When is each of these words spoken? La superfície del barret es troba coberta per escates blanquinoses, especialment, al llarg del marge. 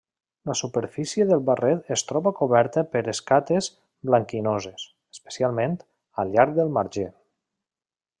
La 0.49 0.53
superfície 0.59 1.25
del 1.31 1.41
barret 1.49 1.91
es 1.95 2.03
troba 2.11 2.31
coberta 2.39 2.83
per 2.95 3.03
escates 3.13 3.67
blanquinoses, 4.11 4.87
especialment, 5.17 5.77
al 6.25 6.33
llarg 6.37 6.57
del 6.61 6.73
marge. 6.79 7.07